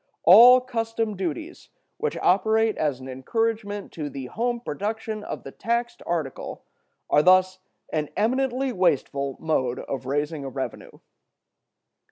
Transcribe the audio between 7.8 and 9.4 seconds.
an eminently wasteful